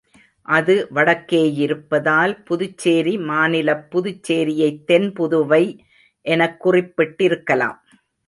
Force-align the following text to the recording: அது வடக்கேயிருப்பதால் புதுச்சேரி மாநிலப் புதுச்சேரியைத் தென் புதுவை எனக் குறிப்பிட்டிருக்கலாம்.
அது 0.47 0.87
வடக்கேயிருப்பதால் 0.95 2.43
புதுச்சேரி 2.43 3.17
மாநிலப் 3.23 3.85
புதுச்சேரியைத் 3.91 4.83
தென் 4.85 5.13
புதுவை 5.13 5.63
எனக் 6.25 6.57
குறிப்பிட்டிருக்கலாம். 6.65 7.79